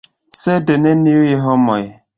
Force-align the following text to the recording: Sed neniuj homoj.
Sed 0.37 0.73
neniuj 0.87 1.31
homoj. 1.47 1.81